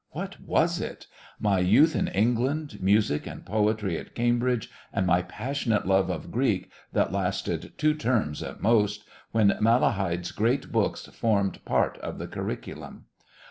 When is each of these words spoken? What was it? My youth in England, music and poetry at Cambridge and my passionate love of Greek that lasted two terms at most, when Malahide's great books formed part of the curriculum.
What 0.09 0.41
was 0.41 0.79
it? 0.81 1.05
My 1.39 1.59
youth 1.59 1.95
in 1.95 2.07
England, 2.07 2.79
music 2.81 3.27
and 3.27 3.45
poetry 3.45 3.99
at 3.99 4.15
Cambridge 4.15 4.67
and 4.91 5.05
my 5.05 5.21
passionate 5.21 5.85
love 5.85 6.09
of 6.09 6.31
Greek 6.31 6.71
that 6.91 7.11
lasted 7.11 7.73
two 7.77 7.93
terms 7.93 8.41
at 8.41 8.63
most, 8.63 9.03
when 9.31 9.55
Malahide's 9.61 10.31
great 10.31 10.71
books 10.71 11.05
formed 11.05 11.63
part 11.65 11.99
of 11.99 12.17
the 12.17 12.25
curriculum. 12.25 13.05